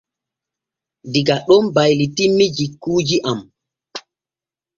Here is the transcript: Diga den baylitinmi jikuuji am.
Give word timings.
Diga 1.11 1.35
den 1.45 1.63
baylitinmi 1.75 2.45
jikuuji 2.55 3.17
am. 3.31 3.39